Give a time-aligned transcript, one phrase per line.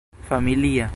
[0.27, 0.89] familia